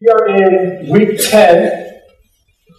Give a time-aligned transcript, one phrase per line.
[0.00, 1.92] We are in week 10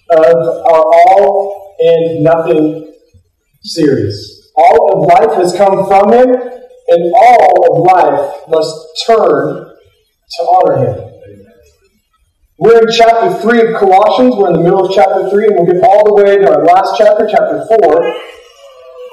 [0.09, 2.95] of our All and Nothing
[3.61, 4.49] series.
[4.55, 9.75] All of life has come from Him, and all of life must turn
[10.31, 11.11] to honor Him.
[12.57, 14.35] We're in chapter 3 of Colossians.
[14.35, 16.65] We're in the middle of chapter 3, and we'll get all the way to our
[16.65, 18.19] last chapter, chapter 4.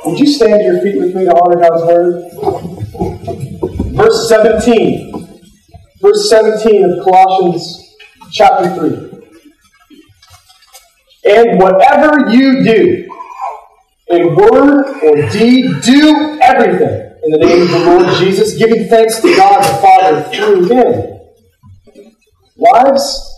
[0.06, 2.24] Would you stand to your feet with me to honor God's word?
[3.94, 5.12] Verse 17.
[6.00, 7.87] Verse 17 of Colossians
[8.30, 9.08] chapter 3.
[11.24, 13.08] And whatever you do,
[14.08, 19.20] in word or deed, do everything in the name of the Lord Jesus, giving thanks
[19.20, 21.18] to God the Father through him.
[22.56, 23.34] Wives,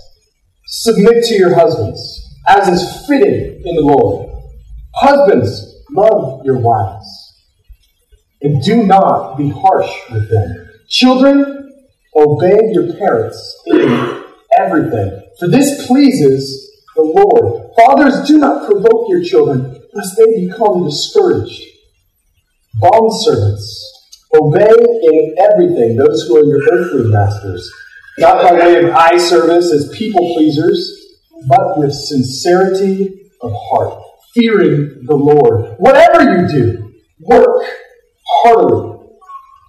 [0.66, 4.30] submit to your husbands, as is fitting in the Lord.
[4.94, 7.42] Husbands, love your wives,
[8.42, 10.68] and do not be harsh with them.
[10.88, 11.72] Children,
[12.14, 14.24] obey your parents in
[14.66, 15.22] everything.
[15.38, 17.70] For this pleases the Lord.
[17.76, 21.62] Fathers, do not provoke your children, lest they become discouraged.
[22.82, 23.66] Bondservants,
[24.34, 27.70] obey in everything those who are your earthly masters,
[28.18, 30.96] not by way of eye service as people pleasers,
[31.48, 34.02] but with sincerity of heart,
[34.34, 35.74] fearing the Lord.
[35.78, 37.64] Whatever you do, work
[38.26, 38.89] heartily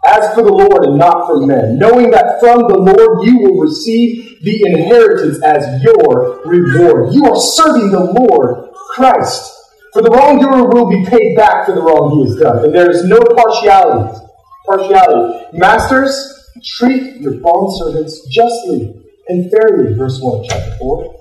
[0.05, 3.61] as for the Lord and not for men, knowing that from the Lord you will
[3.61, 7.13] receive the inheritance as your reward.
[7.13, 9.53] You are serving the Lord Christ.
[9.93, 12.65] For the wrongdoer will be paid back for the wrong he has done.
[12.65, 14.17] And there is no partiality.
[14.65, 15.57] Partiality.
[15.57, 18.95] Masters, treat your bondservants justly
[19.27, 19.93] and fairly.
[19.93, 21.15] Verse 1, chapter 4.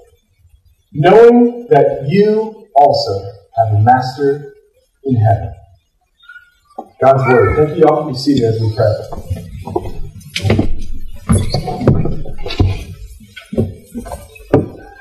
[0.92, 3.24] Knowing that you also
[3.56, 4.54] have a master
[5.04, 5.54] in heaven.
[7.00, 7.56] God's Word.
[7.56, 8.94] Thank you all for be seated as we pray.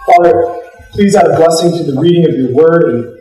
[0.07, 3.19] Father, please add a blessing to the reading of your Word and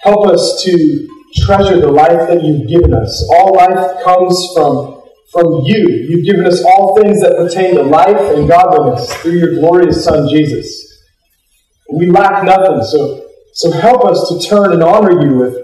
[0.00, 3.26] help us to treasure the life that you've given us.
[3.32, 5.02] All life comes from,
[5.32, 5.88] from you.
[6.06, 10.28] You've given us all things that pertain to life and godliness through your glorious Son,
[10.28, 11.02] Jesus.
[11.90, 15.56] We lack nothing, so, so help us to turn and honor you with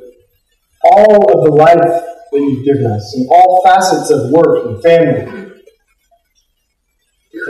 [0.82, 5.52] all of the life that you've given us in all facets of work and family.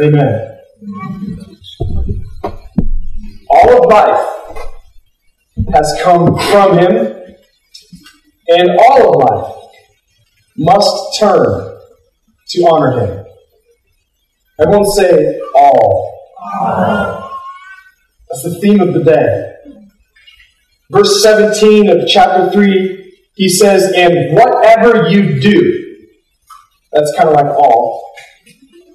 [0.03, 0.59] Amen.
[3.51, 4.27] All of life
[5.75, 7.37] has come from Him,
[8.49, 9.57] and all of life
[10.57, 11.79] must turn
[12.49, 13.25] to honor Him.
[14.61, 16.17] Everyone say all.
[18.29, 19.47] That's the theme of the day.
[20.91, 23.00] Verse 17 of chapter 3
[23.35, 26.07] he says, and whatever you do,
[26.93, 28.13] that's kind of like all,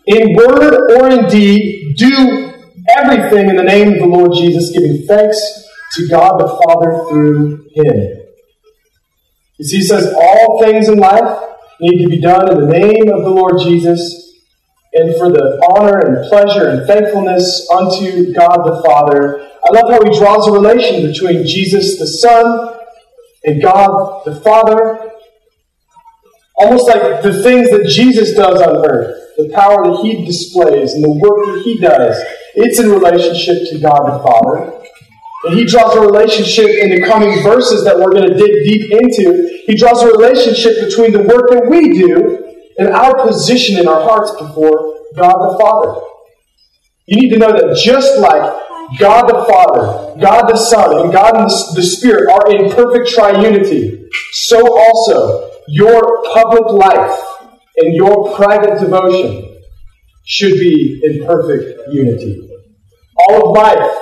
[0.06, 2.54] in word or in deed, do
[2.98, 7.70] everything in the name of the Lord Jesus, giving thanks to God the Father through
[7.74, 8.22] him.
[9.62, 11.42] See, he says all things in life
[11.80, 14.26] need to be done in the name of the Lord Jesus
[14.94, 19.50] and for the honor and pleasure and thankfulness unto God the Father.
[19.66, 22.78] I love how he draws a relation between Jesus the Son
[23.46, 25.12] and God the Father,
[26.58, 31.04] almost like the things that Jesus does on earth, the power that he displays and
[31.04, 32.18] the work that he does,
[32.56, 34.82] it's in relationship to God the Father.
[35.46, 38.92] And he draws a relationship in the coming verses that we're going to dig deep
[38.92, 39.62] into.
[39.68, 42.46] He draws a relationship between the work that we do
[42.80, 46.02] and our position in our hearts before God the Father.
[47.06, 48.65] You need to know that just like
[49.00, 51.34] God the Father, God the Son, and God
[51.76, 57.20] the Spirit are in perfect triunity, so also your public life
[57.78, 59.58] and your private devotion
[60.26, 62.48] should be in perfect unity.
[63.18, 63.98] All of life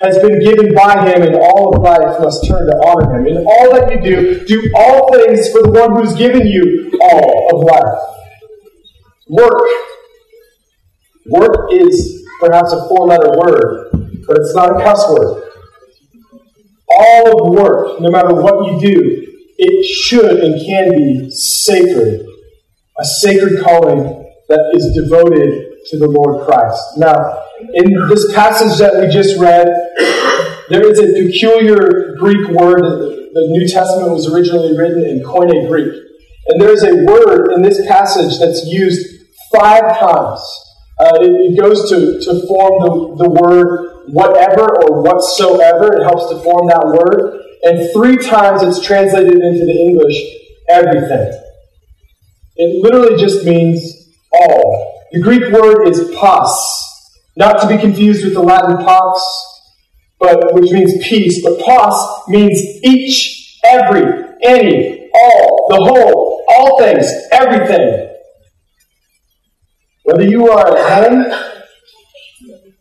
[0.00, 3.26] has been given by Him, and all of life must turn to honor Him.
[3.26, 7.58] In all that you do, do all things for the one who's given you all
[7.58, 7.98] of life.
[9.28, 9.68] Work.
[11.26, 13.90] Work is perhaps a four letter word
[14.30, 15.42] but it's not a cuss word.
[16.88, 19.26] All of work, no matter what you do,
[19.58, 22.24] it should and can be sacred.
[23.00, 26.80] A sacred calling that is devoted to the Lord Christ.
[26.96, 27.42] Now,
[27.74, 29.66] in this passage that we just read,
[30.68, 32.82] there is a peculiar Greek word.
[33.32, 35.92] The New Testament was originally written in Koine Greek.
[36.48, 40.69] And there is a word in this passage that's used five times.
[41.00, 45.94] Uh, it, it, goes to, to form the, the word whatever or whatsoever.
[45.94, 47.40] It helps to form that word.
[47.62, 50.14] And three times it's translated into the English
[50.68, 51.40] everything.
[52.56, 55.06] It literally just means all.
[55.12, 56.52] The Greek word is pas.
[57.34, 59.22] Not to be confused with the Latin pax,
[60.18, 64.02] but which means peace, but pos means each, every,
[64.42, 68.09] any, all, the whole, all things, everything.
[70.10, 71.24] Whether you are at home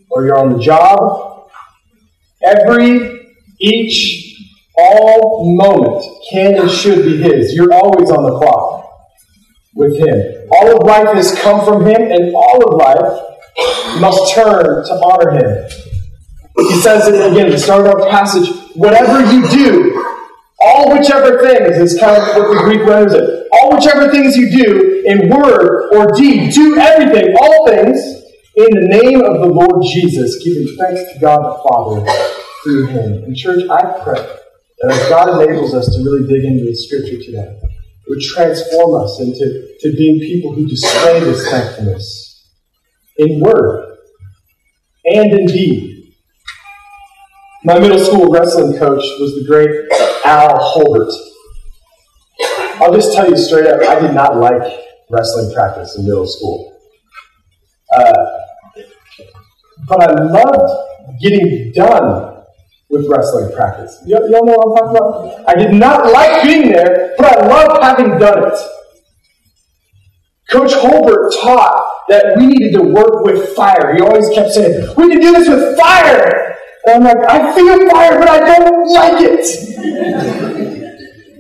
[0.09, 1.51] or you're on the job,
[2.43, 4.35] every, each,
[4.75, 7.53] all moment can and should be His.
[7.53, 8.91] You're always on the clock
[9.75, 10.47] with Him.
[10.51, 15.31] All of life has come from Him, and all of life must turn to honor
[15.37, 15.69] Him.
[16.57, 19.98] He says it again the start of our passage whatever you do,
[20.61, 24.49] all whichever things, is kind of what the Greek renders it, all whichever things you
[24.51, 27.97] do in word or deed, do everything, all things,
[28.55, 32.05] in the name of the Lord Jesus, giving thanks to God the Father
[32.63, 33.23] through him.
[33.23, 34.21] And church, I pray
[34.79, 39.01] that as God enables us to really dig into the scripture today, it would transform
[39.01, 42.49] us into to being people who display this thankfulness
[43.17, 43.97] in word
[45.05, 46.13] and in deed.
[47.63, 49.88] My middle school wrestling coach was the great
[50.29, 51.11] Al Holbert.
[52.79, 54.61] I'll just tell you straight up, I did not like
[55.09, 56.79] wrestling practice in middle school.
[57.97, 58.13] Uh,
[59.87, 62.43] but I loved getting done
[62.91, 63.99] with wrestling practice.
[64.05, 65.49] You, all know what I'm talking about?
[65.49, 68.59] I did not like being there, but I loved having done it.
[70.51, 73.95] Coach Holbert taught that we needed to work with fire.
[73.95, 76.48] He always kept saying, we can do this with fire.
[76.85, 79.45] And I'm like, I feel fire, but I don't like it.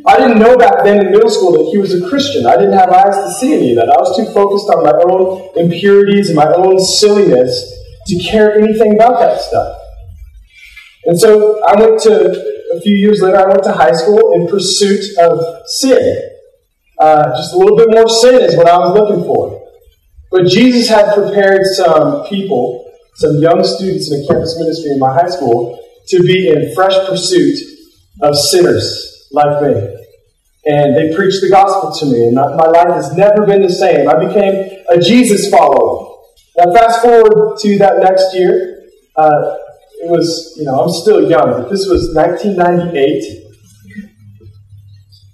[0.05, 2.45] I didn't know back then in middle school that he was a Christian.
[2.45, 3.89] I didn't have eyes to see any of that.
[3.89, 7.75] I was too focused on my own impurities and my own silliness
[8.07, 9.77] to care anything about that stuff.
[11.05, 12.31] And so I went to,
[12.75, 16.29] a few years later, I went to high school in pursuit of sin.
[16.99, 19.67] Uh, just a little bit more sin is what I was looking for.
[20.31, 22.88] But Jesus had prepared some people,
[23.19, 25.77] some young students in a campus ministry in my high school,
[26.07, 27.57] to be in fresh pursuit
[28.21, 29.73] of sinners like me.
[30.65, 34.07] And they preached the gospel to me, and my life has never been the same.
[34.07, 36.15] I became a Jesus follower.
[36.57, 38.87] Now, fast forward to that next year.
[39.15, 39.55] Uh,
[40.01, 43.48] it was, you know, I'm still young, but this was 1998.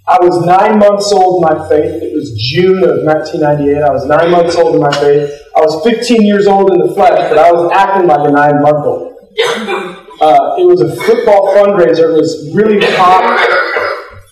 [0.07, 2.01] I was nine months old in my faith.
[2.03, 3.81] It was June of 1998.
[3.81, 5.33] I was nine months old in my faith.
[5.57, 8.61] I was 15 years old in the flesh, but I was acting like a nine
[8.61, 9.13] month old.
[10.21, 12.13] Uh, it was a football fundraiser.
[12.13, 13.39] It was really hot.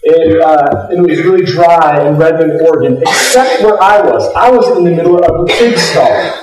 [0.06, 4.32] And, uh, it was really dry in Redmond, Oregon, except where I was.
[4.36, 6.34] I was in the middle of a pig stall.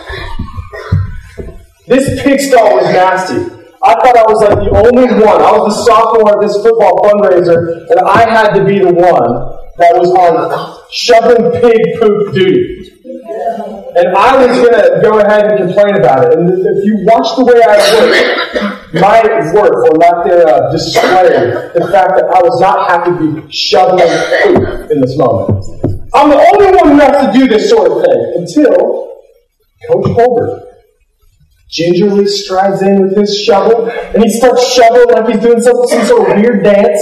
[1.87, 3.60] This pig stall was nasty.
[3.83, 5.41] I thought I was like the only one.
[5.41, 9.33] I was the sophomore at this football fundraiser, and I had to be the one
[9.81, 12.93] that was on shoving pig poop duty.
[13.97, 16.37] And I was going to go ahead and complain about it.
[16.37, 19.25] And if you watch the way I work, my
[19.57, 23.53] work or lack thereof uh, displayed the fact that I was not happy to be
[23.53, 24.13] shoveling
[24.45, 25.65] poop in this moment.
[26.13, 29.09] I'm the only one who has to do this sort of thing until
[29.89, 30.70] Coach Holbert
[31.71, 36.05] gingerly strides in with his shovel, and he starts shoveling like he's doing some, some
[36.07, 37.01] sort of weird dance.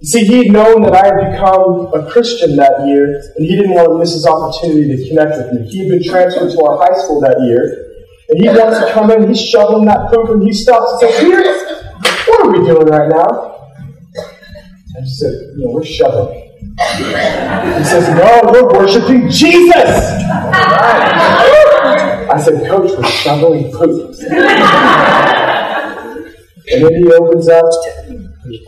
[0.00, 3.56] You See, he had known that I had become a Christian that year, and he
[3.56, 5.68] didn't want to miss his opportunity to connect with me.
[5.68, 7.86] He had been transferred to our high school that year,
[8.28, 11.20] and he wants to come in, he's shoveling that poop, and he stops and says,
[11.20, 11.42] Here,
[12.28, 13.70] what are we doing right now?
[14.96, 16.42] I just said, You know, we're shoveling.
[16.60, 20.22] He says, No, we're worshiping Jesus.
[22.28, 24.14] I said, Coach, we're shoveling poop.
[26.68, 27.64] and then he opens up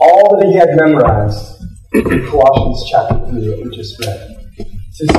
[0.01, 1.63] all that he had memorized
[1.93, 4.37] in Colossians chapter 3 that we just read.
[4.57, 5.11] He says,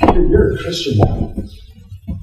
[0.00, 1.34] Peter, you're a Christian now.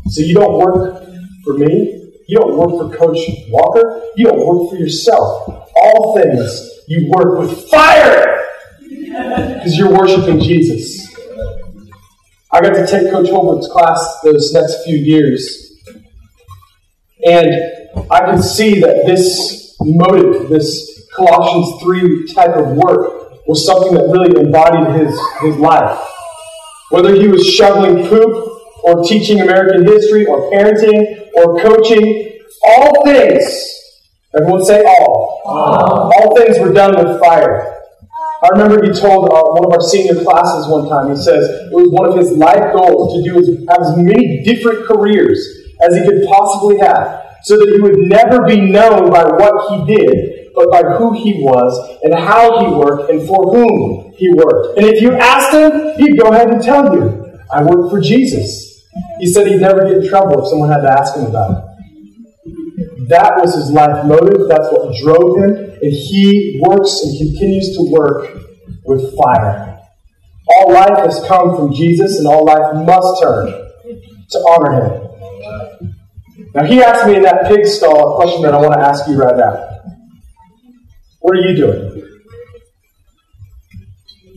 [0.08, 1.04] So you don't work
[1.44, 1.96] for me.
[2.28, 4.02] You don't work for Coach Walker.
[4.16, 5.68] You don't work for yourself.
[5.76, 8.46] All things you work with fire
[8.90, 10.99] because you're worshiping Jesus.
[12.52, 15.78] I got to take Coach Holbert's class those next few years.
[17.26, 17.54] And
[18.10, 24.10] I could see that this motive, this Colossians 3 type of work, was something that
[24.10, 26.00] really embodied his, his life.
[26.90, 28.46] Whether he was shoveling poop,
[28.84, 33.70] or teaching American history, or parenting, or coaching, all things,
[34.36, 37.79] everyone say all, all, all things were done with fire.
[38.42, 41.76] I remember he told uh, one of our senior classes one time, he says it
[41.76, 45.40] was one of his life goals to do have as many different careers
[45.82, 49.96] as he could possibly have, so that he would never be known by what he
[49.96, 54.78] did, but by who he was and how he worked and for whom he worked.
[54.78, 58.88] And if you asked him, he'd go ahead and tell you, I work for Jesus.
[59.20, 63.10] He said he'd never get in trouble if someone had to ask him about it.
[63.10, 64.48] That was his life motive.
[64.48, 65.69] That's what drove him.
[65.82, 68.44] And he works and continues to work
[68.86, 69.80] with fire.
[70.56, 73.48] All life has come from Jesus, and all life must turn
[74.30, 75.10] to honor him.
[76.56, 79.08] Now, he asked me in that pig stall a question that I want to ask
[79.08, 79.70] you right now.
[81.20, 82.04] What are you doing?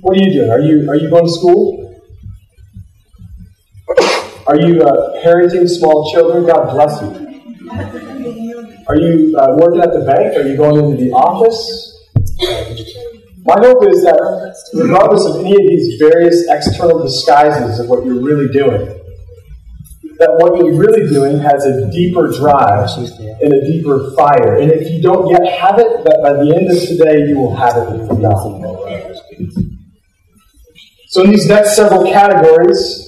[0.01, 0.51] What are you doing?
[0.51, 2.03] Are you, are you going to school?
[4.47, 6.45] Are you uh, parenting small children?
[6.45, 8.12] God bless you.
[8.93, 10.37] Are you uh, working at the bank?
[10.37, 11.97] Are you going into the office?
[13.41, 14.21] My hope is that,
[14.75, 18.85] regardless of any of these various external disguises of what you're really doing,
[20.19, 22.87] that what you're really doing has a deeper drive
[23.41, 24.59] and a deeper fire.
[24.61, 27.57] And if you don't yet have it, that by the end of today you will
[27.57, 29.17] have it from God.
[31.09, 33.02] So in these next several categories,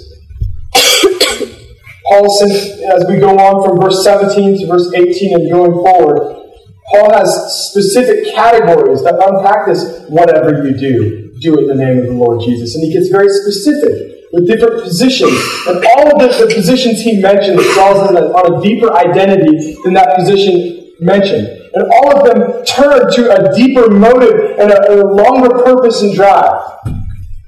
[2.15, 6.47] Paul says, as we go on from verse 17 to verse 18 and going forward,
[6.93, 7.27] Paul has
[7.71, 12.13] specific categories that unpack this whatever you do, do it in the name of the
[12.13, 12.77] Lord Jesus.
[12.77, 15.35] And he gets very specific with different positions.
[15.67, 19.95] And all of the, the positions he mentions draws in on a deeper identity than
[19.95, 21.49] that position mentioned.
[21.75, 26.15] And all of them turn to a deeper motive and a, a longer purpose and
[26.15, 26.63] drive.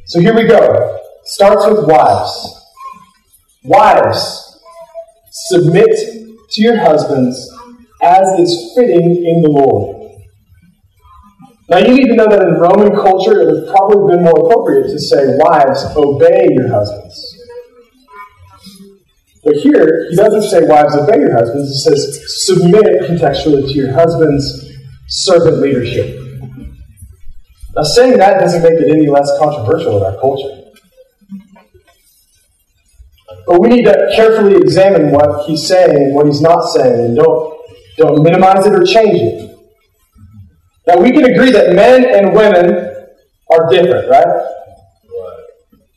[0.06, 0.98] So here we go.
[1.22, 2.52] Starts with wives.
[3.62, 4.45] Wives,
[5.48, 5.90] submit
[6.50, 7.52] to your husbands
[8.02, 9.96] as is fitting in the Lord.
[11.68, 14.46] Now, you need to know that in Roman culture, it would probably have been more
[14.46, 17.32] appropriate to say, Wives, obey your husbands.
[19.42, 21.70] But here, he doesn't say, Wives, obey your husbands.
[21.70, 24.70] He says, Submit contextually to your husband's
[25.08, 26.22] servant leadership.
[27.74, 30.65] Now, saying that doesn't make it any less controversial in our culture.
[33.46, 37.16] But we need to carefully examine what he's saying and what he's not saying, and
[37.16, 37.58] don't,
[37.96, 39.58] don't minimize it or change it.
[40.86, 42.94] Now, we can agree that men and women
[43.50, 44.26] are different, right?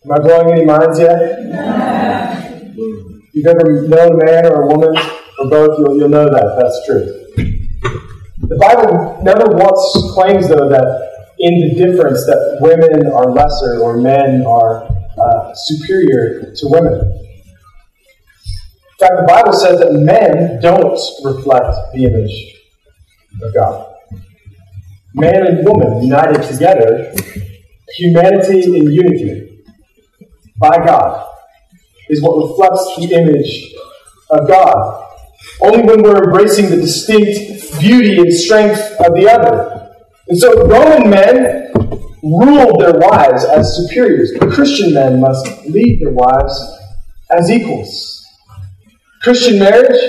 [0.06, 1.18] Am I blowing any minds yet?
[3.34, 4.96] You've ever known a man or a woman,
[5.40, 6.58] or both, you'll, you'll know that.
[6.60, 7.06] That's true.
[8.40, 13.98] The Bible never once claims, though, that in the difference that women are lesser or
[13.98, 17.29] men are uh, superior to women.
[19.00, 22.56] In fact, the Bible says that men don't reflect the image
[23.42, 23.96] of God.
[25.14, 27.14] Man and woman united together,
[27.96, 29.64] humanity in unity
[30.60, 31.28] by God,
[32.10, 33.74] is what reflects the image
[34.32, 35.06] of God.
[35.62, 39.80] Only when we're embracing the distinct beauty and strength of the other
[40.30, 41.72] and so Roman men
[42.22, 46.78] ruled their wives as superiors, Christian men must lead their wives
[47.32, 48.19] as equals.
[49.22, 50.02] Christian marriage,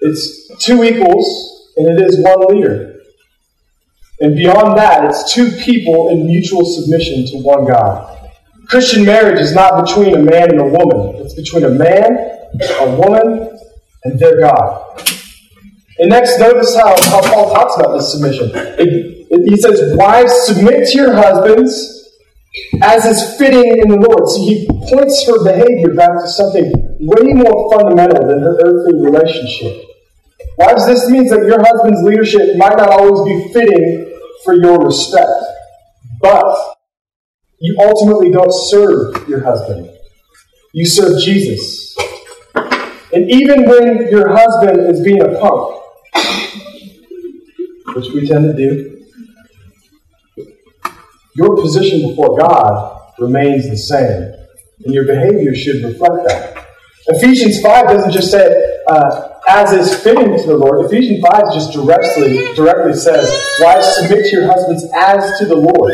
[0.00, 3.00] it's two equals, and it is one leader.
[4.20, 8.30] And beyond that, it's two people in mutual submission to one God.
[8.68, 12.16] Christian marriage is not between a man and a woman, it's between a man,
[12.80, 13.58] a woman,
[14.04, 15.00] and their God.
[15.98, 18.50] And next, notice how, how Paul talks about this submission.
[18.54, 22.04] It, it, he says, Wives, submit to your husbands
[22.82, 24.28] as is fitting in the Lord.
[24.28, 29.84] So he points her behavior back to something way more fundamental than her earthly relationship.
[30.58, 35.30] Wives, this means that your husband's leadership might not always be fitting for your respect,
[36.20, 36.76] but
[37.60, 39.90] you ultimately don't serve your husband.
[40.72, 41.96] You serve Jesus.
[43.12, 45.80] And even when your husband is being a punk,
[47.94, 48.90] which we tend to do,
[51.36, 54.34] your position before God remains the same,
[54.84, 56.53] and your behavior should reflect that.
[57.06, 60.86] Ephesians 5 doesn't just say, uh, as is fitting to the Lord.
[60.86, 63.28] Ephesians 5 just directly, directly says,
[63.60, 65.92] Wives, submit to your husbands as to the Lord.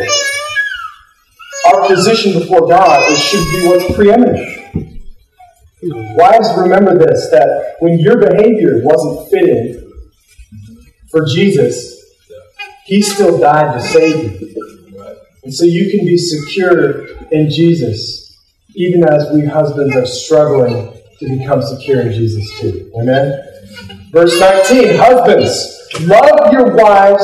[1.67, 4.87] Our position before God should be what's preeminent.
[6.15, 9.91] Wives, remember this that when your behavior wasn't fitting
[11.09, 11.99] for Jesus,
[12.85, 14.47] He still died to save you.
[15.43, 18.37] And so you can be secure in Jesus,
[18.75, 22.91] even as we husbands are struggling to become secure in Jesus too.
[22.99, 23.47] Amen?
[24.11, 27.23] Verse 19 Husbands, love your wives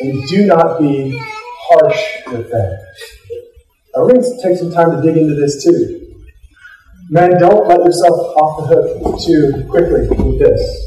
[0.00, 2.78] and do not be harsh with them.
[3.94, 5.96] Now, we're going to take some time to dig into this too.
[7.08, 10.86] Man, don't let yourself off the hook too quickly with this.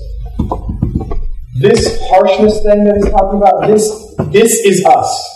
[1.60, 5.30] This harshness thing that he's talking about, this, this is us.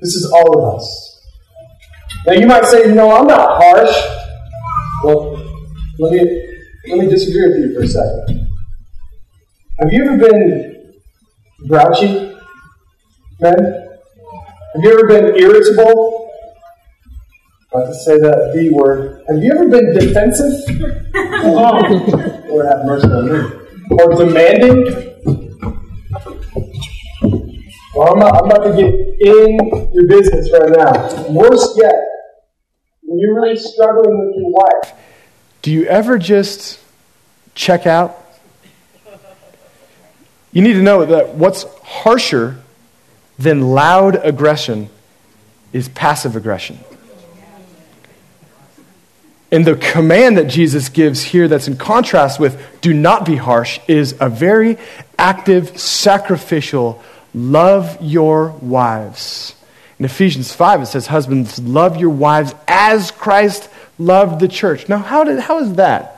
[0.00, 1.26] This is all of us.
[2.26, 4.19] Now you might say, no, I'm not harsh.
[6.00, 6.46] Let me,
[6.88, 8.48] let me disagree with you for a second.
[9.80, 10.94] Have you ever been
[11.68, 12.34] grouchy,
[13.38, 13.58] men?
[14.74, 16.30] Have you ever been irritable?
[17.70, 19.22] About to say that B word.
[19.28, 20.54] Have you ever been defensive?
[21.14, 23.38] oh, Lord have mercy on me.
[24.00, 25.10] Or demanding?
[27.94, 31.28] Well, I'm, not, I'm about to get in your business right now.
[31.28, 31.94] Worse yet,
[33.02, 34.94] when you're really struggling with your wife,
[35.62, 36.80] do you ever just
[37.54, 38.16] check out?
[40.52, 42.60] You need to know that what's harsher
[43.38, 44.90] than loud aggression
[45.72, 46.78] is passive aggression.
[49.52, 53.80] And the command that Jesus gives here, that's in contrast with do not be harsh,
[53.88, 54.78] is a very
[55.18, 57.02] active, sacrificial
[57.34, 59.54] love your wives.
[59.98, 63.68] In Ephesians 5, it says, Husbands, love your wives as Christ
[64.00, 64.88] loved the church.
[64.88, 66.16] Now, how, did, how is that?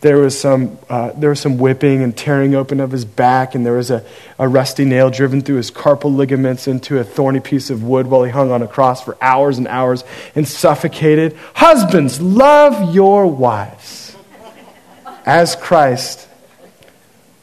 [0.00, 3.66] There was, some, uh, there was some whipping and tearing open of his back, and
[3.66, 4.04] there was a,
[4.38, 8.24] a rusty nail driven through his carpal ligaments into a thorny piece of wood while
[8.24, 10.02] he hung on a cross for hours and hours
[10.34, 11.36] and suffocated.
[11.54, 14.16] Husbands, love your wives
[15.26, 16.26] as Christ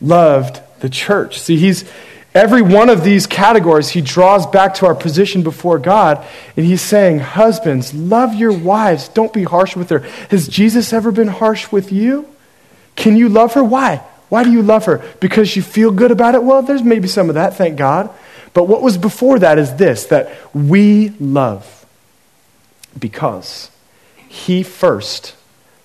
[0.02, 1.40] loved the church.
[1.40, 1.90] See, he's,
[2.38, 6.24] Every one of these categories, he draws back to our position before God,
[6.56, 9.08] and he's saying, Husbands, love your wives.
[9.08, 10.02] Don't be harsh with her.
[10.30, 12.28] Has Jesus ever been harsh with you?
[12.96, 13.64] Can you love her?
[13.64, 14.04] Why?
[14.30, 15.04] Why do you love her?
[15.20, 16.44] Because you feel good about it?
[16.44, 18.12] Well, there's maybe some of that, thank God.
[18.54, 21.88] But what was before that is this that we love
[23.00, 23.72] because
[24.28, 25.36] he first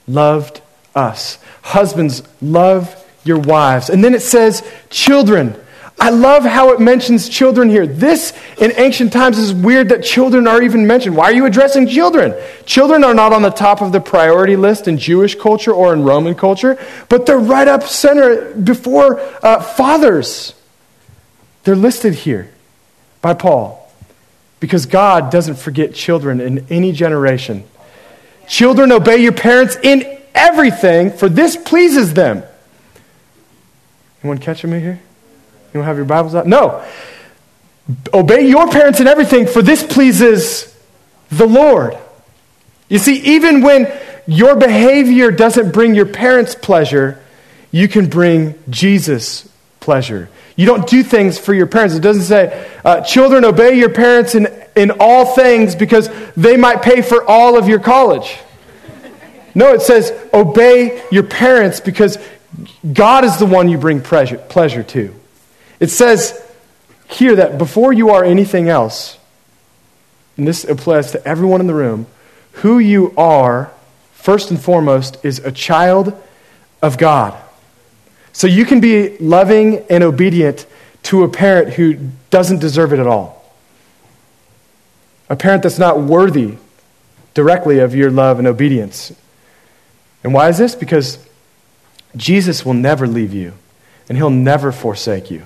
[0.06, 0.60] loved
[0.94, 1.38] us.
[1.62, 3.88] Husbands, love your wives.
[3.88, 5.56] And then it says, Children,
[5.98, 7.86] I love how it mentions children here.
[7.86, 11.16] This, in ancient times, is weird that children are even mentioned.
[11.16, 12.34] Why are you addressing children?
[12.66, 16.02] Children are not on the top of the priority list in Jewish culture or in
[16.02, 16.76] Roman culture,
[17.08, 20.54] but they're right up center before uh, fathers.
[21.64, 22.50] They're listed here
[23.20, 23.92] by Paul
[24.58, 27.64] because God doesn't forget children in any generation.
[28.48, 32.42] Children, obey your parents in everything, for this pleases them.
[34.22, 35.00] Anyone catching me here?
[35.72, 36.46] You don't have your Bibles out?
[36.46, 36.84] No.
[38.12, 40.76] Obey your parents in everything, for this pleases
[41.30, 41.96] the Lord.
[42.88, 43.90] You see, even when
[44.26, 47.20] your behavior doesn't bring your parents pleasure,
[47.70, 49.48] you can bring Jesus
[49.80, 50.28] pleasure.
[50.56, 51.94] You don't do things for your parents.
[51.94, 56.82] It doesn't say, uh, children, obey your parents in, in all things because they might
[56.82, 58.36] pay for all of your college.
[59.54, 62.18] No, it says, obey your parents because
[62.92, 65.14] God is the one you bring pleasure, pleasure to.
[65.82, 66.40] It says
[67.08, 69.18] here that before you are anything else,
[70.36, 72.06] and this applies to everyone in the room,
[72.52, 73.72] who you are,
[74.12, 76.16] first and foremost, is a child
[76.82, 77.36] of God.
[78.32, 80.66] So you can be loving and obedient
[81.04, 83.52] to a parent who doesn't deserve it at all.
[85.28, 86.58] A parent that's not worthy
[87.34, 89.12] directly of your love and obedience.
[90.22, 90.76] And why is this?
[90.76, 91.18] Because
[92.14, 93.54] Jesus will never leave you,
[94.08, 95.42] and he'll never forsake you.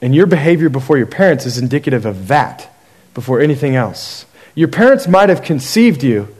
[0.00, 2.70] And your behavior before your parents is indicative of that
[3.14, 4.26] before anything else.
[4.54, 6.34] Your parents might have conceived you,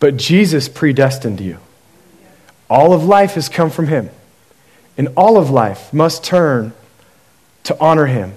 [0.00, 1.58] but Jesus predestined you.
[2.68, 4.10] All of life has come from Him.
[4.98, 6.72] And all of life must turn
[7.64, 8.32] to honor Him.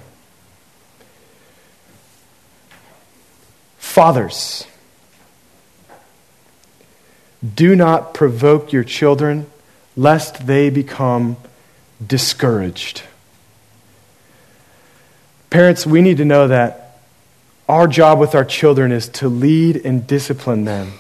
[3.78, 4.68] Fathers,
[7.56, 9.50] do not provoke your children
[9.96, 11.38] lest they become
[12.06, 13.04] discouraged.
[15.50, 16.98] Parents, we need to know that
[17.68, 20.94] our job with our children is to lead and discipline them,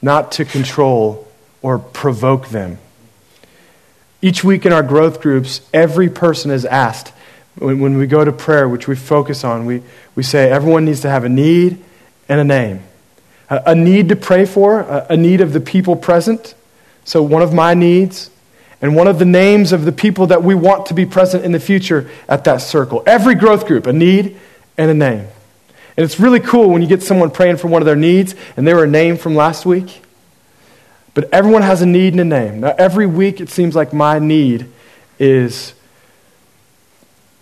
[0.00, 1.26] not to control
[1.62, 2.78] or provoke them.
[4.20, 7.12] Each week in our growth groups, every person is asked,
[7.56, 9.82] when, we go to prayer, which we focus on, we,
[10.14, 11.82] we say everyone needs to have a need
[12.28, 12.82] and a name.
[13.50, 16.54] A, a need to pray for, a, a need of the people present.
[17.04, 18.30] So, one of my needs
[18.80, 21.52] and one of the names of the people that we want to be present in
[21.52, 23.02] the future at that circle.
[23.06, 24.38] Every growth group, a need
[24.76, 25.26] and a name.
[25.96, 28.66] And it's really cool when you get someone praying for one of their needs and
[28.66, 30.02] they were a name from last week.
[31.12, 32.60] But everyone has a need and a name.
[32.60, 34.70] Now, every week it seems like my need
[35.18, 35.74] is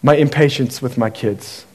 [0.03, 1.66] my impatience with my kids.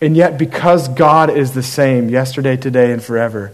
[0.00, 3.52] And yet, because God is the same yesterday, today, and forever,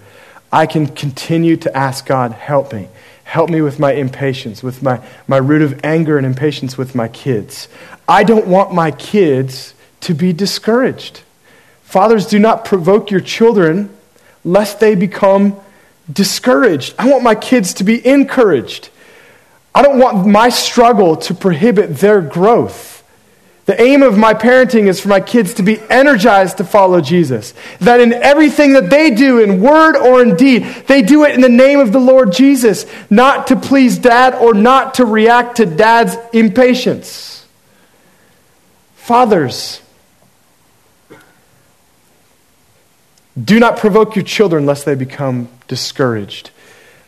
[0.50, 2.88] I can continue to ask God, help me.
[3.35, 7.09] Help me with my impatience, with my, my root of anger and impatience with my
[7.09, 7.66] kids.
[8.07, 11.23] I don't want my kids to be discouraged.
[11.83, 13.90] Fathers, do not provoke your children
[14.44, 15.57] lest they become
[16.12, 16.94] discouraged.
[16.97, 18.90] I want my kids to be encouraged.
[19.75, 22.93] I don't want my struggle to prohibit their growth.
[23.66, 27.55] The aim of my parenting is for my kids to be energized to follow Jesus.
[27.81, 31.40] That in everything that they do, in word or in deed, they do it in
[31.40, 35.66] the name of the Lord Jesus, not to please dad or not to react to
[35.66, 37.46] dad's impatience.
[38.96, 39.81] Fathers,
[43.42, 46.50] do not provoke your children lest they become discouraged.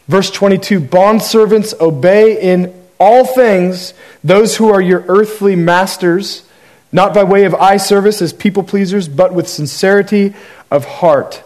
[0.08, 3.92] Verse 22 Bondservants, obey in all things
[4.24, 6.45] those who are your earthly masters
[6.92, 10.34] not by way of eye service as people pleasers, but with sincerity
[10.70, 11.42] of heart,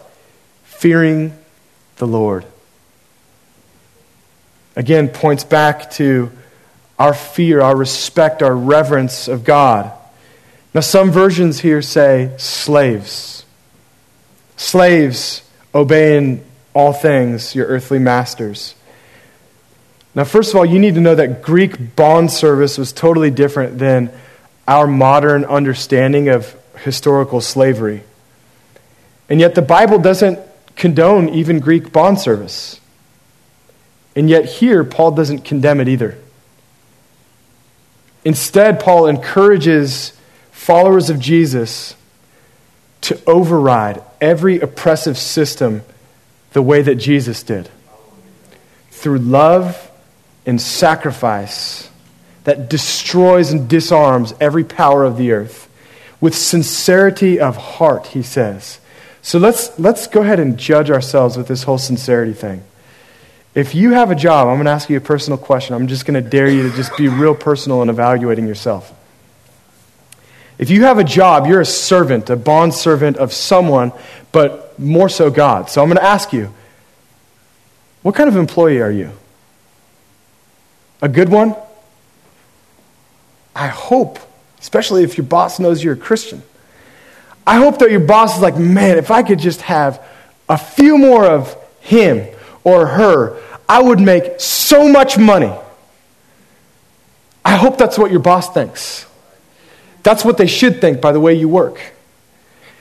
[0.63, 1.37] fearing
[1.97, 2.45] the Lord.
[4.75, 6.31] Again, points back to
[6.97, 9.91] our fear, our respect, our reverence of God.
[10.73, 13.45] Now, some versions here say slaves.
[14.55, 15.41] Slaves,
[15.73, 18.75] obeying all things, your earthly masters.
[20.13, 23.77] Now, first of all, you need to know that Greek bond service was totally different
[23.79, 24.11] than
[24.71, 28.01] our modern understanding of historical slavery.
[29.27, 30.39] And yet the Bible doesn't
[30.77, 32.79] condone even Greek bond service.
[34.15, 36.17] And yet here, Paul doesn't condemn it either.
[38.23, 40.13] Instead, Paul encourages
[40.51, 41.93] followers of Jesus
[43.01, 45.81] to override every oppressive system
[46.53, 47.69] the way that Jesus did
[48.89, 49.91] through love
[50.45, 51.90] and sacrifice
[52.43, 55.69] that destroys and disarms every power of the earth
[56.19, 58.79] with sincerity of heart, he says.
[59.21, 62.63] So let's, let's go ahead and judge ourselves with this whole sincerity thing.
[63.53, 65.75] If you have a job, I'm going to ask you a personal question.
[65.75, 68.93] I'm just going to dare you to just be real personal in evaluating yourself.
[70.57, 73.91] If you have a job, you're a servant, a bond servant of someone,
[74.31, 75.69] but more so God.
[75.69, 76.53] So I'm going to ask you,
[78.03, 79.11] what kind of employee are you?
[81.01, 81.55] A good one?
[83.55, 84.19] I hope,
[84.59, 86.41] especially if your boss knows you're a Christian,
[87.45, 90.03] I hope that your boss is like, man, if I could just have
[90.47, 92.27] a few more of him
[92.63, 95.53] or her, I would make so much money.
[97.43, 99.05] I hope that's what your boss thinks.
[100.03, 101.81] That's what they should think by the way you work.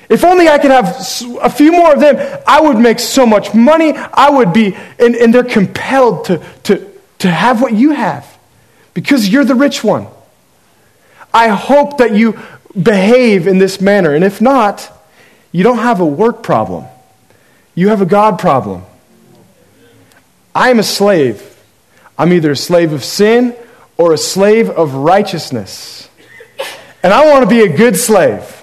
[0.09, 0.97] If only I could have
[1.41, 3.93] a few more of them, I would make so much money.
[3.93, 8.27] I would be, and, and they're compelled to, to, to have what you have
[8.93, 10.09] because you're the rich one.
[11.33, 12.39] I hope that you
[12.81, 14.15] behave in this manner.
[14.15, 14.91] And if not,
[15.53, 16.87] you don't have a work problem,
[17.75, 18.85] you have a God problem.
[20.55, 21.47] I am a slave.
[22.19, 23.57] I'm either a slave of sin
[23.97, 26.09] or a slave of righteousness.
[27.03, 28.63] And I want to be a good slave.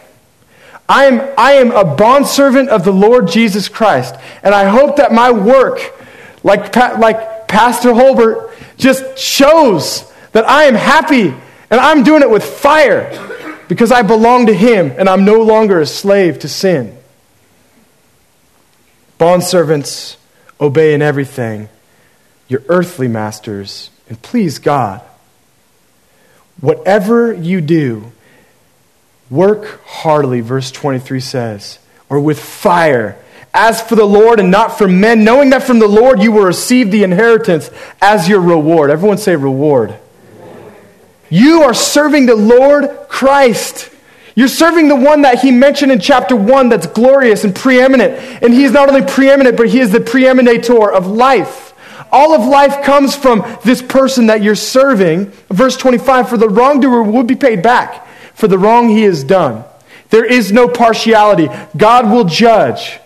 [0.89, 4.15] I am, I am a bondservant of the Lord Jesus Christ.
[4.43, 5.79] And I hope that my work,
[6.43, 11.33] like, like Pastor Holbert, just shows that I am happy
[11.69, 15.79] and I'm doing it with fire because I belong to Him and I'm no longer
[15.79, 16.97] a slave to sin.
[19.19, 20.17] Bondservants,
[20.59, 21.69] obey in everything
[22.47, 25.01] your earthly masters and please God.
[26.61, 28.11] Whatever you do,
[29.29, 33.17] work heartily, verse 23 says, or with fire,
[33.53, 36.45] as for the Lord and not for men, knowing that from the Lord you will
[36.45, 37.69] receive the inheritance
[38.01, 38.89] as your reward.
[38.89, 39.97] Everyone say reward.
[41.29, 43.89] You are serving the Lord Christ.
[44.35, 48.13] You're serving the one that he mentioned in chapter 1 that's glorious and preeminent.
[48.43, 51.73] And he is not only preeminent, but he is the preeminator of life.
[52.11, 55.31] All of life comes from this person that you're serving.
[55.49, 59.63] Verse 25 For the wrongdoer will be paid back for the wrong he has done.
[60.09, 61.49] There is no partiality.
[61.75, 62.99] God will judge.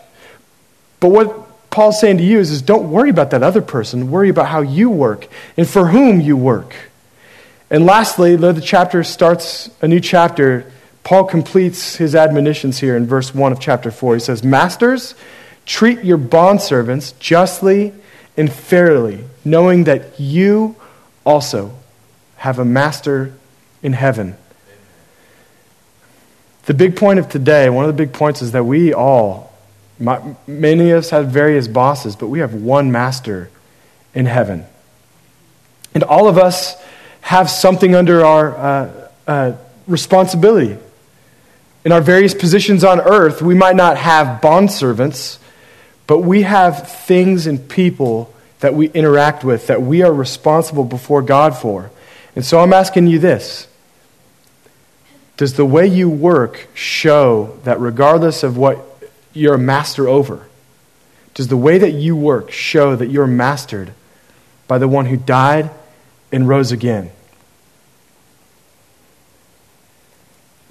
[0.99, 4.11] But what Paul's saying to you is, is don't worry about that other person.
[4.11, 6.75] Worry about how you work and for whom you work.
[7.71, 10.69] And lastly, though the chapter starts a new chapter,
[11.05, 14.15] Paul completes his admonitions here in verse 1 of chapter 4.
[14.15, 15.15] He says, Masters,
[15.65, 17.93] treat your bondservants justly
[18.35, 20.75] and fairly, knowing that you
[21.25, 21.73] also
[22.35, 23.33] have a master
[23.81, 24.35] in heaven.
[26.65, 29.53] The big point of today, one of the big points is that we all,
[30.45, 33.49] many of us have various bosses, but we have one master
[34.13, 34.65] in heaven.
[35.93, 36.75] And all of us
[37.21, 39.53] have something under our uh, uh,
[39.87, 40.77] responsibility.
[41.83, 45.39] In our various positions on earth, we might not have bondservants,
[46.05, 51.21] but we have things and people that we interact with that we are responsible before
[51.21, 51.89] God for.
[52.35, 53.67] And so I'm asking you this
[55.37, 58.79] Does the way you work show that regardless of what
[59.33, 60.47] you're a master over,
[61.33, 63.93] Does the way that you work show that you're mastered
[64.67, 65.71] by the one who died
[66.31, 67.11] and rose again?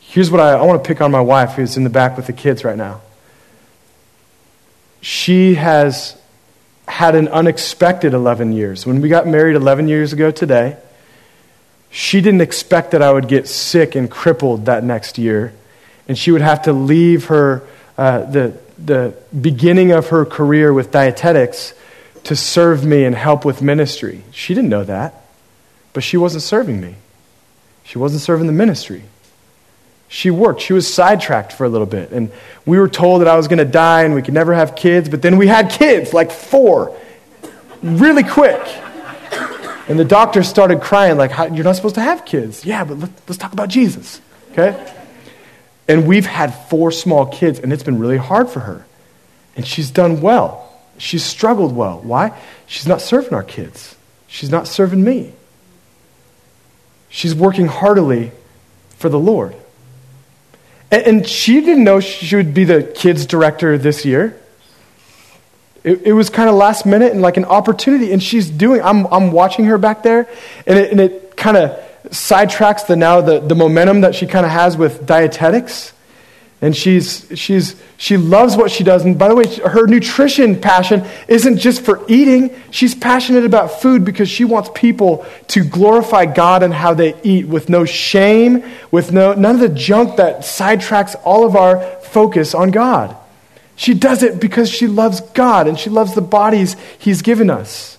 [0.00, 2.26] Here's what I, I want to pick on my wife, who's in the back with
[2.26, 3.00] the kids right now.
[5.00, 6.20] She has
[6.88, 8.84] had an unexpected 11 years.
[8.84, 10.76] When we got married 11 years ago today,
[11.90, 15.52] she didn't expect that I would get sick and crippled that next year,
[16.08, 17.62] and she would have to leave her,
[17.96, 21.74] uh, the, the beginning of her career with dietetics
[22.24, 24.22] to serve me and help with ministry.
[24.32, 25.19] She didn't know that,
[25.92, 26.96] but she wasn't serving me.
[27.84, 29.02] She wasn't serving the ministry.
[30.08, 30.60] She worked.
[30.60, 32.10] She was sidetracked for a little bit.
[32.10, 32.32] And
[32.66, 35.08] we were told that I was going to die and we could never have kids,
[35.08, 36.96] but then we had kids, like four,
[37.82, 38.60] really quick.
[39.88, 42.64] And the doctor started crying, like, You're not supposed to have kids.
[42.64, 44.20] Yeah, but let, let's talk about Jesus,
[44.52, 44.94] okay?
[45.88, 48.86] And we've had four small kids, and it's been really hard for her.
[49.56, 50.72] And she's done well.
[50.98, 52.00] She's struggled well.
[52.00, 52.38] Why?
[52.66, 53.96] She's not serving our kids,
[54.28, 55.34] she's not serving me.
[57.10, 58.32] She's working heartily
[58.96, 59.54] for the Lord.
[60.90, 64.40] And, and she didn't know she would be the kids' director this year.
[65.82, 68.80] It, it was kind of last minute and like an opportunity, and she's doing.
[68.82, 70.28] I'm, I'm watching her back there,
[70.66, 71.78] and it, and it kind of
[72.10, 75.92] sidetracks the now the, the momentum that she kind of has with dietetics.
[76.62, 79.02] And she's, she's, she loves what she does.
[79.04, 82.54] And by the way, her nutrition passion isn't just for eating.
[82.70, 87.48] She's passionate about food because she wants people to glorify God and how they eat
[87.48, 92.54] with no shame, with no, none of the junk that sidetracks all of our focus
[92.54, 93.16] on God.
[93.74, 97.96] She does it because she loves God and she loves the bodies He's given us.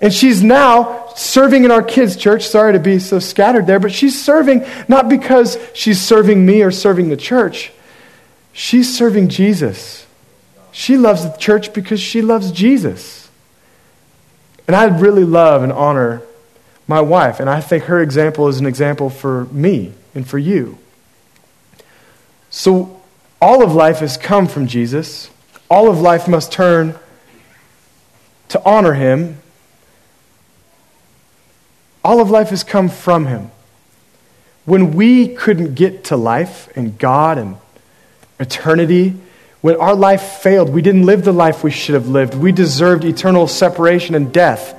[0.00, 2.48] And she's now serving in our kids' church.
[2.48, 6.72] Sorry to be so scattered there, but she's serving not because she's serving me or
[6.72, 7.72] serving the church.
[8.58, 10.06] She's serving Jesus.
[10.72, 13.28] She loves the church because she loves Jesus.
[14.66, 16.22] And I really love and honor
[16.88, 20.78] my wife, and I think her example is an example for me and for you.
[22.48, 22.98] So,
[23.42, 25.28] all of life has come from Jesus.
[25.68, 26.94] All of life must turn
[28.48, 29.36] to honor him.
[32.02, 33.50] All of life has come from him.
[34.64, 37.58] When we couldn't get to life and God and
[38.38, 39.16] eternity,
[39.60, 43.04] when our life failed, we didn't live the life we should have lived, we deserved
[43.04, 44.74] eternal separation and death.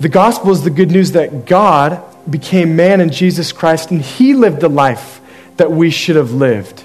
[0.00, 4.34] The gospel is the good news that God became man in Jesus Christ and he
[4.34, 5.20] lived the life
[5.56, 6.82] that we should have lived.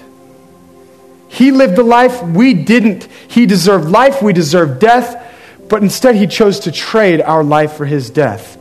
[1.28, 3.04] He lived the life we didn't.
[3.28, 5.26] He deserved life, we deserved death,
[5.68, 8.59] but instead he chose to trade our life for his death.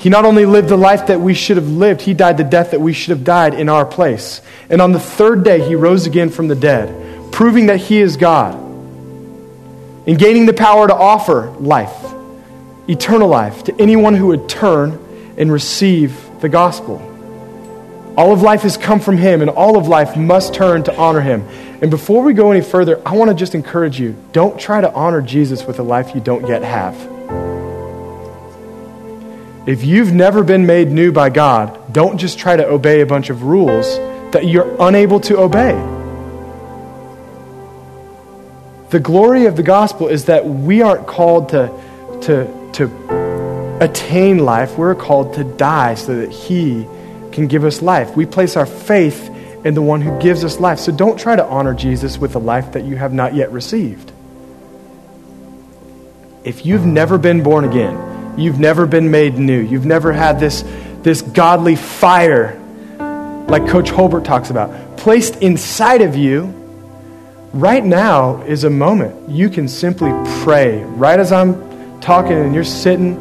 [0.00, 2.70] He not only lived the life that we should have lived, he died the death
[2.70, 4.40] that we should have died in our place.
[4.70, 8.16] And on the third day, he rose again from the dead, proving that he is
[8.16, 12.14] God and gaining the power to offer life,
[12.88, 14.98] eternal life, to anyone who would turn
[15.36, 16.96] and receive the gospel.
[18.16, 21.20] All of life has come from him, and all of life must turn to honor
[21.20, 21.46] him.
[21.82, 24.90] And before we go any further, I want to just encourage you don't try to
[24.94, 27.19] honor Jesus with a life you don't yet have.
[29.66, 33.28] If you've never been made new by God, don't just try to obey a bunch
[33.28, 33.98] of rules
[34.32, 35.72] that you're unable to obey.
[38.88, 41.68] The glory of the gospel is that we aren't called to,
[42.22, 46.86] to, to attain life, we're called to die so that He
[47.30, 48.16] can give us life.
[48.16, 49.28] We place our faith
[49.64, 50.78] in the one who gives us life.
[50.78, 54.10] So don't try to honor Jesus with a life that you have not yet received.
[56.44, 59.60] If you've never been born again, You've never been made new.
[59.60, 60.64] You've never had this,
[61.02, 62.58] this godly fire,
[63.48, 66.54] like Coach Holbert talks about, placed inside of you.
[67.52, 70.12] Right now is a moment you can simply
[70.42, 70.82] pray.
[70.84, 73.18] Right as I'm talking and you're sitting,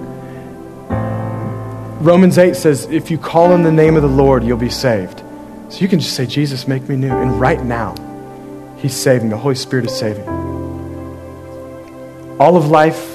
[1.99, 5.23] Romans 8 says, if you call in the name of the Lord, you'll be saved.
[5.69, 7.11] So you can just say, Jesus, make me new.
[7.11, 7.95] And right now,
[8.77, 9.29] He's saving.
[9.29, 10.27] The Holy Spirit is saving.
[12.39, 13.08] All of life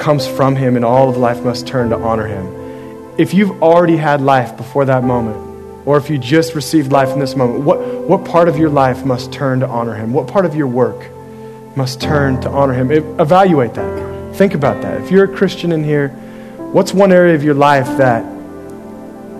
[0.00, 3.14] comes from him, and all of life must turn to honor him.
[3.18, 5.36] If you've already had life before that moment,
[5.86, 9.04] or if you just received life in this moment, what, what part of your life
[9.04, 10.12] must turn to honor him?
[10.12, 11.06] What part of your work
[11.76, 12.90] must turn to honor him?
[13.20, 14.36] Evaluate that.
[14.36, 15.00] Think about that.
[15.02, 16.08] If you're a Christian in here,
[16.72, 18.24] what's one area of your life that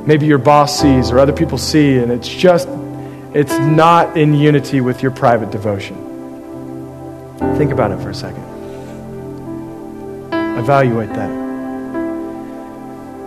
[0.06, 2.68] maybe your boss sees or other people see, and it's just,
[3.34, 5.96] it's not in unity with your private devotion?
[7.56, 8.49] Think about it for a second.
[10.58, 11.30] Evaluate that.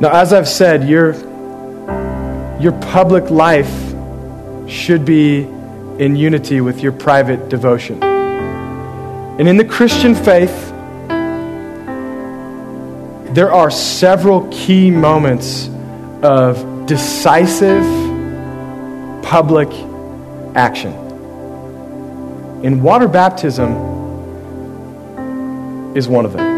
[0.01, 1.13] Now, as I've said, your,
[2.59, 3.71] your public life
[4.67, 5.43] should be
[5.99, 8.03] in unity with your private devotion.
[8.03, 10.69] And in the Christian faith,
[13.33, 15.69] there are several key moments
[16.21, 17.83] of decisive
[19.23, 19.69] public
[20.55, 20.93] action.
[22.63, 23.71] And water baptism
[25.95, 26.52] is one of them.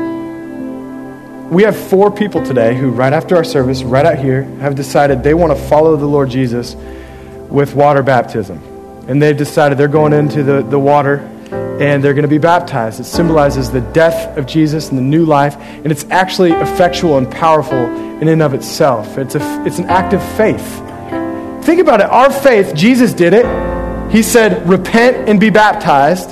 [1.52, 5.22] We have four people today who, right after our service, right out here, have decided
[5.22, 6.76] they want to follow the Lord Jesus
[7.50, 8.58] with water baptism.
[9.08, 11.18] And they've decided they're going into the, the water
[11.80, 13.00] and they're going to be baptized.
[13.00, 17.30] It symbolizes the death of Jesus and the new life, and it's actually effectual and
[17.30, 19.18] powerful in and of itself.
[19.20, 20.66] It's, a, it's an act of faith.
[21.64, 22.08] Think about it.
[22.08, 23.46] Our faith, Jesus did it.
[24.12, 26.32] He said, repent and be baptized.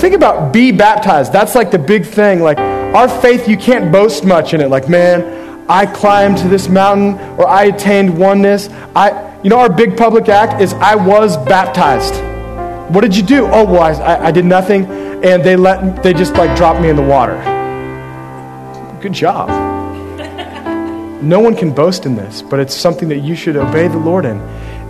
[0.00, 1.32] Think about be baptized.
[1.32, 2.40] That's like the big thing.
[2.40, 2.58] Like
[2.94, 4.68] our faith, you can't boast much in it.
[4.68, 8.68] Like, man, I climbed to this mountain or I attained oneness.
[8.96, 12.14] I, you know, our big public act is I was baptized.
[12.92, 13.46] What did you do?
[13.46, 14.84] Oh, well, I, I did nothing,
[15.24, 17.36] and they let they just like dropped me in the water.
[19.00, 19.48] Good job.
[21.22, 24.24] No one can boast in this, but it's something that you should obey the Lord
[24.24, 24.40] in.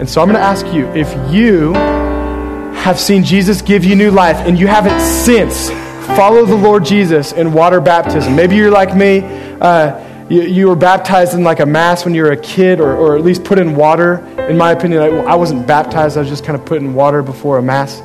[0.01, 4.11] And so I'm going to ask you if you have seen Jesus give you new
[4.11, 5.69] life and you haven't since
[6.17, 8.37] follow the Lord Jesus in water baptism.
[8.37, 9.21] Maybe you're like me.
[9.61, 12.95] Uh, you, you, were baptized in like a mass when you were a kid, or,
[12.95, 14.19] or at least put in water.
[14.49, 17.59] In my opinion, I, wasn't baptized, I was just kind of put in water before
[17.59, 18.01] a mass.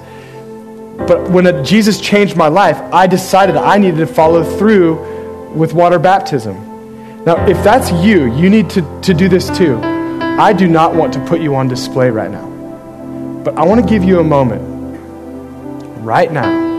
[1.08, 5.74] But when a, Jesus changed my life, I decided I needed to follow through with
[5.74, 7.24] water baptism.
[7.26, 9.80] Now, if that's you, you need to, to do this too.
[9.82, 12.50] I do not want to put you on display right now.
[13.44, 14.62] But I want to give you a moment
[16.04, 16.75] right now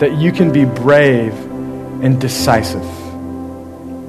[0.00, 1.32] that you can be brave
[2.02, 2.84] and decisive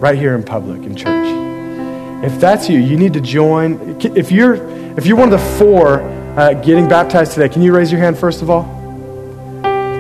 [0.02, 2.24] right here in public in church.
[2.24, 4.00] If that's you, you need to join.
[4.02, 4.56] If you're,
[4.98, 6.02] if you're one of the four
[6.38, 8.64] uh, getting baptized today, can you raise your hand first of all?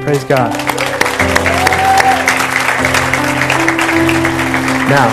[0.04, 0.54] Praise God.
[4.89, 5.10] Now,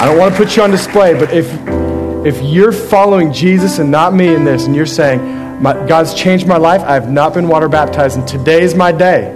[0.00, 1.46] I don't want to put you on display, but if
[2.26, 6.56] if you're following Jesus and not me in this, and you're saying, God's changed my
[6.56, 9.35] life, I have not been water baptized, and today is my day.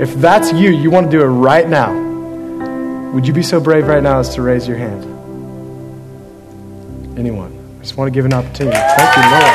[0.00, 1.92] If that's you, you want to do it right now.
[3.12, 5.04] Would you be so brave right now as to raise your hand?
[7.18, 7.52] Anyone?
[7.78, 8.78] I just want to give an opportunity.
[8.78, 9.52] Thank you, Lord.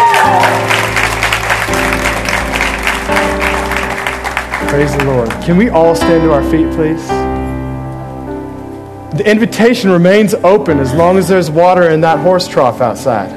[4.69, 5.29] Praise the Lord.
[5.43, 7.08] Can we all stand to our feet, please?
[9.17, 13.31] The invitation remains open as long as there's water in that horse trough outside.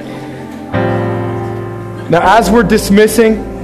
[2.11, 3.58] Now, as we're dismissing,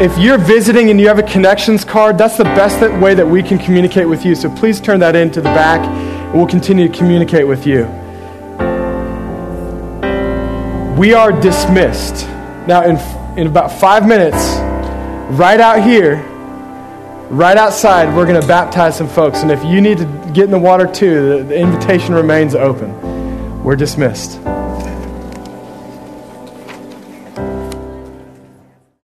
[0.00, 3.42] if you're visiting and you have a connections card, that's the best way that we
[3.42, 4.34] can communicate with you.
[4.34, 7.84] So please turn that in to the back, and we'll continue to communicate with you.
[10.96, 12.26] We are dismissed.
[12.66, 14.38] Now, in, in about five minutes,
[15.38, 16.16] right out here,
[17.28, 19.42] right outside, we're going to baptize some folks.
[19.42, 23.62] And if you need to get in the water too, the, the invitation remains open.
[23.62, 24.40] We're dismissed.